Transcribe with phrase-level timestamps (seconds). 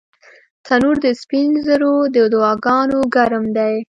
[0.65, 3.75] تنور د سپین زرو د دعاګانو ګرم دی